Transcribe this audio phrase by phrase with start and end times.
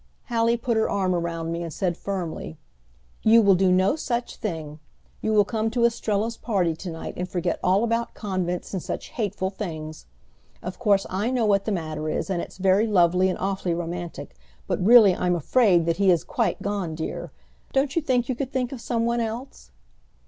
[0.29, 2.57] Hallie put her arm around me and said firmly,
[3.21, 4.79] "You will do no such thing!
[5.21, 9.09] You will come to Estrella's party to night and forget all about convents and such
[9.09, 10.07] hateful things!
[10.63, 14.35] Of course, I know what the matter is; and it's very lovely and awfully romantic,
[14.65, 17.31] but really I'm afraid that he is quite gone, dear.
[17.71, 19.69] Don't you think you could think of some one else?"